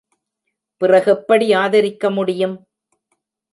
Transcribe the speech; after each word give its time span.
பிறகெப்படி 0.81 1.47
ஆதரிக்க 1.55 2.09
முடியும்? 2.09 2.57